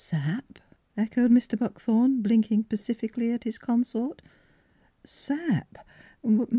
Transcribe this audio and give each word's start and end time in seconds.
"Sap?" 0.03 0.57
echoed 0.97 1.29
Mr. 1.29 1.59
Buckthorn, 1.59 2.23
blink 2.23 2.51
ing 2.51 2.63
pacifically 2.63 3.31
at 3.31 3.43
his 3.43 3.59
consort." 3.59 4.23
Sap? 5.03 5.77